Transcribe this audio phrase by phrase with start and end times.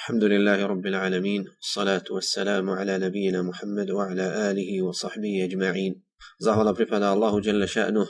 [0.00, 6.02] الحمد لله رب العالمين الصلاة والسلام على نبينا محمد وعلى آله وصحبه أجمعين
[6.38, 8.06] زهر برفنا الله جل شأنه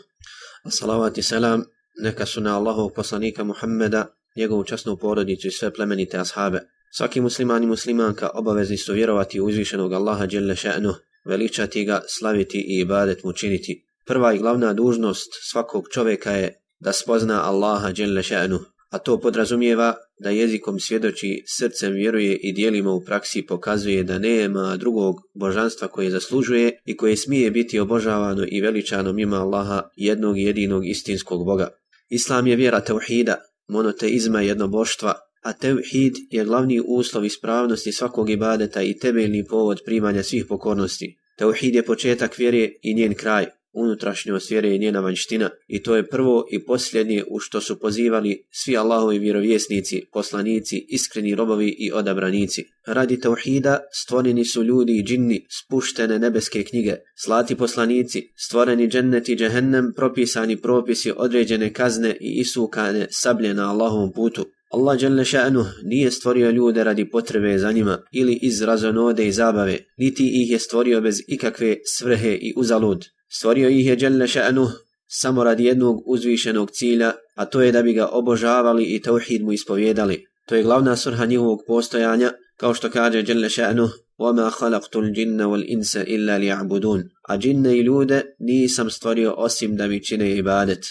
[0.67, 1.65] الصلوات السلام
[2.03, 4.07] neka su na Allahov poslanika Muhammeda,
[4.37, 6.61] njegovu časnu porodicu i sve plemenite ashabe.
[6.93, 10.95] Svaki musliman i muslimanka obavezni su vjerovati u uzvišenog Allaha Đelle še'nu,
[11.25, 13.87] veličati ga, slaviti i ibadet mu činiti.
[14.07, 18.59] Prva i glavna dužnost svakog čovjeka je da spozna Allaha Đelle še'nu,
[18.91, 24.77] a to podrazumijeva da jezikom svjedoči, srcem vjeruje i dijelima u praksi pokazuje da nema
[24.77, 30.87] drugog božanstva koje zaslužuje i koje smije biti obožavano i veličano mimo Allaha jednog jedinog
[30.87, 31.69] istinskog Boga.
[32.09, 33.37] Islam je vjera teuhida,
[33.69, 40.45] monoteizma jednoboštva, a tevhid je glavni uslov ispravnosti svakog ibadeta i temeljni povod primanja svih
[40.49, 41.17] pokornosti.
[41.39, 46.09] Teuhid je početak vjere i njen kraj, unutrašnjost vjere i njena vanština i to je
[46.09, 52.65] prvo i posljednje u što su pozivali svi Allahovi vjerovjesnici, poslanici, iskreni robovi i odabranici.
[52.87, 56.95] Radi tauhida stvoreni su ljudi i džinni, spuštene nebeske knjige,
[57.25, 64.13] slati poslanici, stvoreni džennet i džehennem, propisani propisi, određene kazne i isukane sablje na Allahovom
[64.13, 64.47] putu.
[64.71, 69.79] Allah dželle ša'nu nije stvorio ljude radi potrebe za njima ili iz razonode i zabave,
[69.99, 73.05] niti ih je stvorio bez ikakve svrhe i uzalud.
[73.30, 74.70] Stvorio ih je Đelle še'nu
[75.08, 79.52] samo radi jednog uzvišenog cilja, a to je da bi ga obožavali i tauhid mu
[79.52, 80.26] ispovjedali.
[80.48, 85.98] To je glavna svrha njihovog postojanja, kao što kaže Đelle še'nu وَمَا خَلَقْتُ الْجِنَّ وَالْإِنْسَ
[85.98, 90.86] إِلَّا لِيَعْبُدُونَ A džinne i ljude nisam stvorio osim da mi čine ibadet.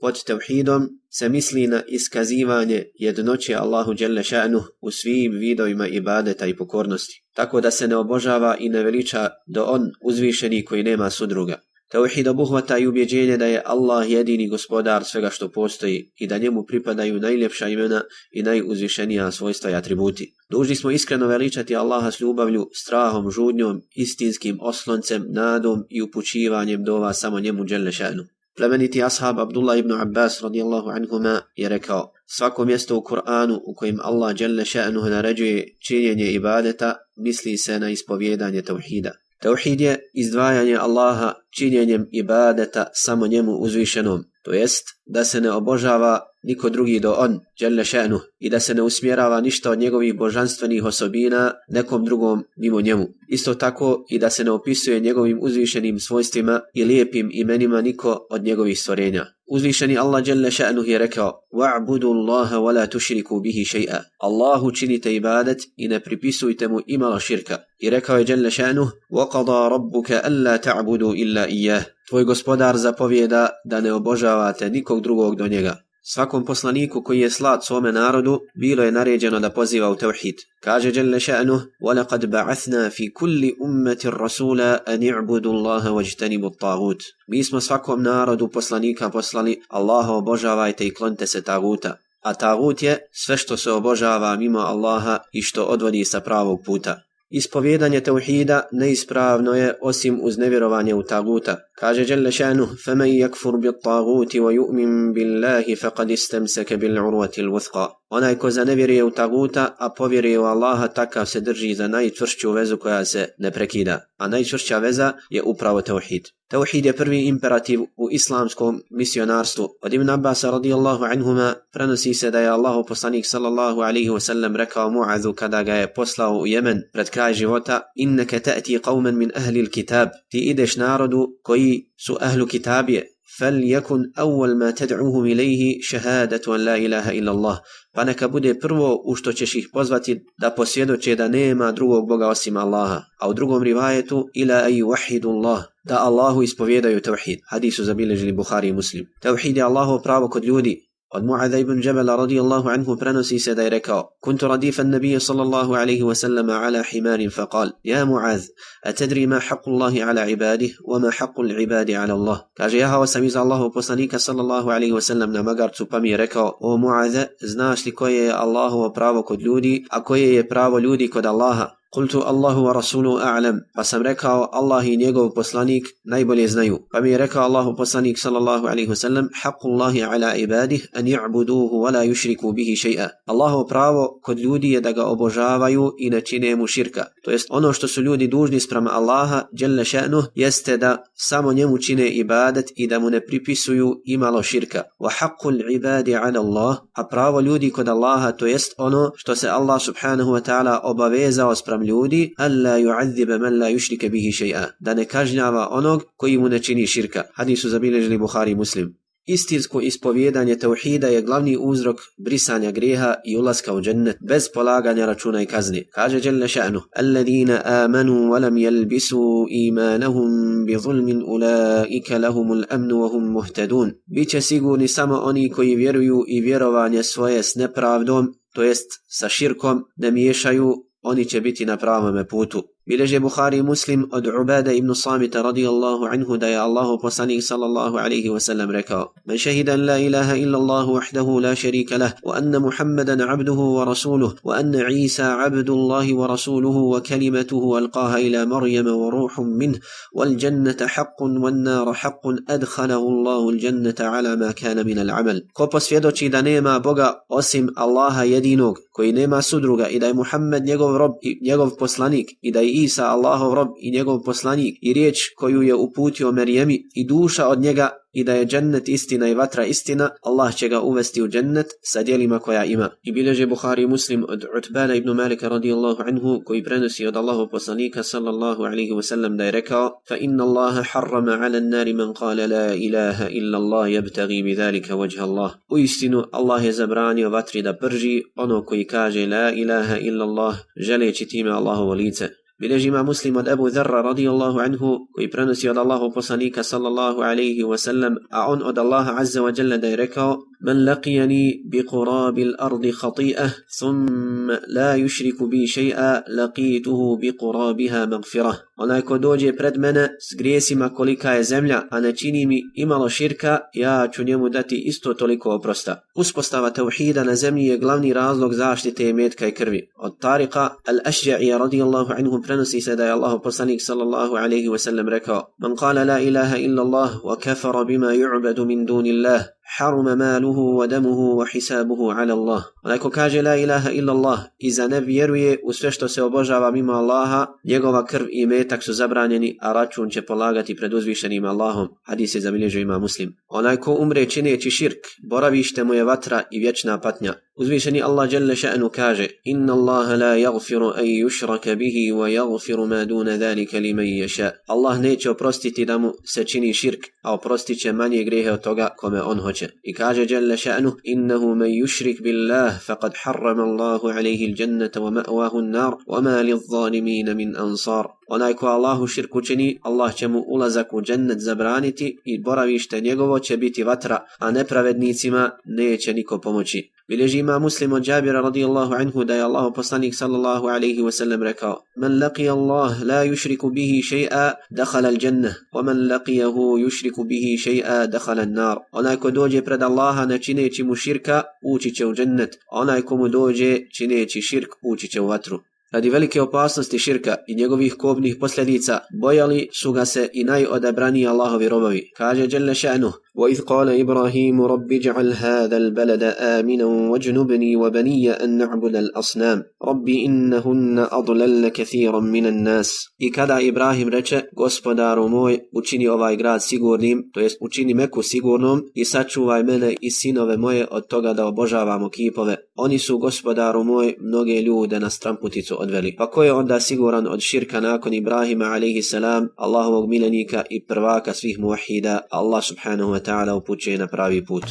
[0.00, 6.56] Pod tauhidom se misli na iskazivanje jednoće Allahu Đelle še'nu u svim vidovima ibadeta i
[6.56, 7.24] pokornosti.
[7.34, 11.60] Tako da se ne obožava i ne veliča do on uzvišeni koji nema sudruga.
[11.93, 16.65] Tauhid obuhvata i ubjeđenje da je Allah jedini gospodar svega što postoji i da njemu
[16.65, 20.33] pripadaju najljepša imena i najuzvišenija svojstva i atributi.
[20.49, 27.13] Dužni smo iskreno veličati Allaha s ljubavlju, strahom, žudnjom, istinskim osloncem, nadom i upućivanjem dova
[27.13, 28.23] samo njemu dželle šanu.
[28.57, 33.99] Plemeniti ashab Abdullah ibn Abbas radijallahu anhuma je rekao Svako mjesto u Kur'anu u kojim
[34.01, 39.11] Allah dželle šanu naređuje činjenje ibadeta misli se na ispovjedanje tauhida.
[39.43, 46.32] Teuhid je izdvajanje Allaha činjenjem ibadeta samo njemu uzvišenom, to jest da se ne obožava
[46.42, 50.84] niko drugi do on, dželle še'nu, i da se ne usmjerava ništa od njegovih božanstvenih
[50.84, 53.06] osobina nekom drugom mimo njemu.
[53.28, 58.42] Isto tako i da se ne opisuje njegovim uzvišenim svojstvima i lijepim imenima niko od
[58.42, 59.26] njegovih stvorenja.
[59.50, 64.00] Uzvišeni Allah dželle še'nu je rekao Wa'budu Allaha wa la tušriku bihi še'a.
[64.20, 67.56] Allahu činite ibadet i ne pripisujte mu imalo širka.
[67.78, 73.80] I rekao je dželle še'nu وَقَضَا رَبُّكَ أَلَّا تَعْبُدُوا إِلَّا إِيَّهِ Tvoj gospodar zapovjeda da
[73.80, 75.81] ne obožavate nikog drugog do njega.
[76.10, 80.34] Svakom poslaniku koji je slat svome narodu, bilo je naređeno da poziva u tevhid.
[80.60, 84.60] Kaže Jelle še'nu, وَلَقَدْ بَعَثْنَا فِي كُلِّ أُمَّةِ الرَّسُولَ
[84.92, 91.26] أَنِ اعْبُدُ اللَّهَ وَجْتَنِبُ الطَّاغُوتِ Mi smo svakom narodu poslanika poslali, Allaha obožavajte i klonite
[91.26, 91.96] se taguta.
[92.22, 97.00] A tagut je sve što se obožava mimo Allaha i što odvodi sa pravog puta.
[97.35, 101.57] Ispovjedanje tauhida neispravno je osim uz nevjerovanje u taguta.
[101.75, 109.03] Kaže Jelle šanu, فَمَنْ يَكْفُرْ بِالطَّاغُوتِ وَيُؤْمِنْ بِاللَّهِ فَقَدْ اسْتَمْسَكَ بِالْعُرْوَةِ الْوُثْقَى Onaj ko zanevjeruje
[109.03, 113.51] u taguta, a povjeruje u Allaha, takav se drži za najčvršću vezu koja se ne
[113.51, 113.99] prekida.
[114.17, 116.23] A najčvršća veza je upravo tauhid.
[116.47, 119.69] Tauhid je prvi imperativ u islamskom misionarstvu.
[119.81, 124.89] Od Ibn Abbas radijallahu anhuma prenosi se da je Allahu poslanik sallallahu alaihi wasallam rekao
[124.89, 129.71] Mu'adhu kada ga je poslao u Jemen pred kraj života Inneke ta'ti qawman min ahli
[129.71, 136.60] kitab Ti ideš narodu koji su ahlu kitabije فليكن أول ما تدعوهم إليه شهادة أن
[136.60, 137.60] لا إله إلا الله
[137.98, 142.28] pa neka bude prvo u što ćeš ih pozvati da posvjedoče da nema drugog Boga
[142.28, 143.02] osim Allaha.
[143.20, 147.38] A u drugom rivajetu, ila aj wahidu Allah, da Allahu ispovjedaju tevhid.
[147.50, 149.04] Hadisu zabilježili Buhari i Muslim.
[149.22, 153.61] Tevhid je Allahov pravo kod ljudi, Od Mu'adha ibn Jabala radijallahu anhu prenosi se da
[153.63, 158.49] je rekao Kuntu radifa nabija sallallahu alaihi wa sallama ala himarin faqal Ja Mu'adh,
[158.83, 162.87] a tedri ma haqqu Allahi ala ibadih wa ma haqqu l'ibadi ala Allah Kaže ja
[162.87, 166.57] hao sam iz Allahu poslanika sallallahu alaihi wa sallam na magarcu pa mi je rekao
[166.59, 171.09] O Mu'adha, znaš li koje je Allahovo pravo kod ljudi, a koje je pravo ljudi
[171.09, 173.59] kod Allaha Kultu Allahu wa Rasulu a'lam.
[173.75, 176.79] Pa sam rekao Allah i njegov poslanik najbolje znaju.
[176.91, 181.07] Pa mi je rekao Allahu poslanik sallallahu alaihi wa sallam Haqqu Allahi ala ibadih an
[181.07, 183.09] i'buduhu wa la yushriku bihi še'a.
[183.25, 187.05] Allahu pravo kod ljudi je da ga obožavaju i ne čine mu širka.
[187.23, 191.77] To jest ono što su ljudi dužni sprem Allaha, djelle še'nuh jeste da samo njemu
[191.77, 194.81] čine ibadet i da mu ne pripisuju imalo širka.
[194.99, 199.49] Wa haqqu ibadi ala Allah, a pravo ljudi kod Allaha, to jest ono što se
[199.49, 204.93] Allah subhanahu wa ta'ala obavezao sprem ljudi, alla yu'adhiba man la yushrika bihi shay'a Da
[204.93, 207.23] ne kažnjava onog koji mu ne čini širka.
[207.33, 209.03] Hadisu zabilježili Buhari muslim.
[209.25, 215.41] Istinsko ispovjedanje tauhida je glavni uzrok brisanja greha i ulaska u džennet bez polaganja računa
[215.41, 215.87] i kazni.
[215.91, 223.31] Kaže Jelle ša'nu, Alladina amanu walam jelbisu imanahum bi zulmin ulaika lahumul amnu wa hum
[223.31, 223.91] muhtadun.
[224.05, 229.83] Biće sigurni samo oni koji vjeruju i vjerovanje svoje s nepravdom, to jest sa širkom,
[229.95, 232.72] ne miješaju, oni će biti na pravom putu.
[232.87, 237.99] بلجه بخاري مسلم اد عباده ابن صامت رضي الله عنه دايا الله بوساني صلى الله
[237.99, 242.59] عليه وسلم ركا من شهد ان لا اله الا الله وحده لا شريك له وان
[242.59, 249.79] محمدا عبده ورسوله وان عيسى عبد الله ورسوله وكلمته القاها إلى مريم وروح منه
[250.13, 256.41] والجنه حق والنار حق ادخله الله الجنه على ما كان من العمل كوبوس فيدوتشي دا
[256.41, 262.72] نيما بوغا اسم الله يدينوك كوي نيما سودروغا اذا محمد يغوف رب يغوف بوسلانيك اذا
[262.73, 267.59] Isa Allahov rob i njegov poslanik i riječ koju je uputio Merijemi i duša od
[267.59, 271.67] njega i da je džennet istina i vatra istina, Allah će ga uvesti u džennet
[271.81, 272.89] sa dijelima koja ima.
[273.03, 278.03] I bilježe Buhari muslim od Utbana ibn Malika radijallahu anhu koji prenosi od Allahov poslanika
[278.03, 282.73] sallallahu alaihi wasallam da je rekao fa inna Allaha harrama ala nari man kale la
[282.75, 285.51] ilaha illa Allah jabtagi bi dhalika vajha Allah.
[285.69, 290.55] U istinu Allah je zabranio vatri da prži ono koji kaže la ilaha illa Allah
[290.77, 292.29] želeći time Allahovo lice.
[292.63, 297.63] بلجي مع مسلم أبو ذر رضي الله عنه ويبرنس يد الله بصنيك صلى الله عليه
[297.63, 305.43] وسلم أعن أد الله عز وجل ديركا من لقيني بقراب الأرض خطيئة ثم لا يشرك
[305.43, 308.59] بي شيئا لقيته بقرابها مغفرة.
[308.77, 313.09] Onaj ko dođe pred mene s grijesima kolika je zemlja, a ne čini mi imalo
[313.09, 316.01] širka, ja ću njemu dati isto toliko oprosta.
[316.15, 319.89] Uspostava tauhida na zemlji je glavni razlog zaštite metka i krvi.
[319.97, 325.53] Od Tariqa al-Ashja'i radijallahu anhu prenosi se da je Allah poslanik sallallahu alaihi wasallam rekao
[325.57, 330.87] Man kala la ilaha illa Allah wa kafara bima ju'badu min dunillah haruma maluhu wa
[330.87, 332.63] damuhu wa hisabuhu ala Allah.
[332.83, 336.23] Onaj ko kaže la ilaha illa Allah i za ne vjeruje u sve što se
[336.23, 341.45] obožava mimo Allaha, njegova krv i metak su zabranjeni, a račun će polagati pred uzvišenim
[341.45, 341.87] Allahom.
[342.03, 343.35] Hadis je zabilježio ima muslim.
[343.47, 347.33] Onaj ko umre čineći širk, boravište mu je vatra i vječna patnja.
[347.55, 353.05] Uzvišeni Allah dželle še'nu kaže Inna Allaha la jagfiru an yushraka bihi wa jagfiru ma
[353.05, 354.51] duna dhalika li man yasha.
[354.67, 358.89] Allah neće oprostiti da mu se čini širk, a oprostit će manje grehe od toga
[358.97, 359.52] kome on hoće.
[359.83, 365.61] I kaže jelle še'nu Innahu man yushrik billah faqad harrama Allahu alaihi l-jannata wa ma'wahu
[365.61, 368.05] n-nar wa ma li zalimina min ansar.
[368.27, 373.39] Onaj ko Allahu širku čini, Allah će mu ulazak u džennet zabraniti i boravište njegovo
[373.39, 376.89] će biti vatra, a nepravednicima neće niko pomoći.
[377.09, 381.81] Bileži ima muslim od Jabira radijallahu anhu da je Allah poslanik sallallahu alaihi wasallam rekao
[381.97, 387.57] Man laqi Allah la yushriku bihi še'a dakhala al jannah wa man laqiyahu yushriku bihi
[387.65, 392.05] še'a dakhala al nar Onaj ko dođe pred Allaha ne čineći mu širka ući će
[392.05, 392.57] u džennet.
[392.71, 395.59] Onaj ko mu dođe čineći širk ući će u vatru.
[395.91, 401.69] Radi velike opasnosti širka i njegovih kobnih posljedica, bojali su ga se i najodabraniji Allahovi
[401.69, 402.11] robovi.
[402.17, 408.96] Kaže Đelle Še'nuh, وإذ قال إبراهيم رب اجعل هذا البلد آمنا واجنبني وبني أن نعبد
[408.96, 416.36] الأصنام رب إنهن أضلل كثيرا من الناس I kada Ibrahim reče, gospodaru moj, učini ovaj
[416.36, 421.32] grad sigurnim, to jest učini Meku sigurnom i sačuvaj mene i sinove moje od toga
[421.32, 422.56] da obožavamo kipove.
[422.76, 426.14] Oni su, gospodaru moj, mnoge ljude na stramputicu odveli.
[426.16, 431.34] Pa ko je onda siguran od širka nakon Ibrahima alaihi salam, Allahovog milenika i prvaka
[431.34, 434.65] svih muahida, Allah subhanahu wa ta'ala upućuje na pravi put.